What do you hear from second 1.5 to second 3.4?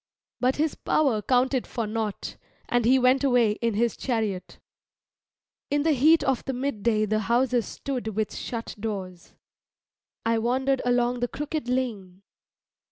for nought, and he went